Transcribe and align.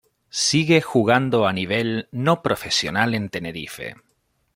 Sigue 0.47 0.81
jugando 0.81 1.45
a 1.45 1.53
nivel 1.53 2.09
no 2.11 2.41
profesional 2.41 3.13
en 3.13 3.29
Tenerife. 3.29 3.97